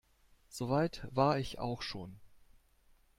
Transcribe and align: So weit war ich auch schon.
So 0.49 0.65
weit 0.71 1.05
war 1.11 1.37
ich 1.37 1.59
auch 1.59 1.83
schon. 1.83 2.19